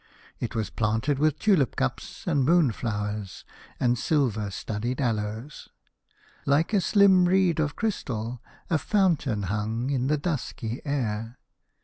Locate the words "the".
10.07-10.17